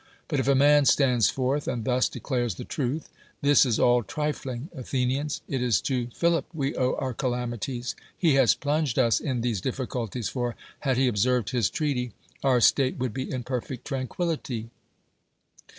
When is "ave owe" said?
6.57-6.95